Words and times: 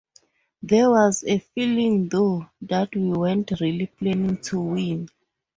There 0.63 0.89
was 0.89 1.23
a 1.27 1.37
feeling, 1.37 2.09
though, 2.09 2.49
that 2.63 2.95
we 2.95 3.11
weren't 3.11 3.51
really 3.61 3.85
planning 3.85 4.37
to 4.41 4.59
win. 4.59 5.07